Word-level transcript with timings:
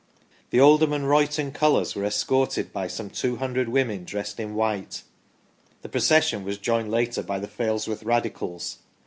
The 0.49 0.59
Oldham 0.59 0.93
and 0.93 1.03
Royton 1.05 1.53
colours 1.53 1.93
were 1.93 2.03
escorted 2.05 2.73
by 2.73 2.87
some 2.87 3.11
200 3.11 3.69
women 3.69 4.03
dressed 4.03 4.39
in 4.39 4.55
white. 4.55 5.03
The 5.83 5.89
procession 5.89 6.43
was 6.43 6.57
joined 6.57 6.89
later 6.89 7.21
by 7.21 7.37
the 7.37 7.47
Failsworth 7.47 8.03
Radicals. 8.03 8.77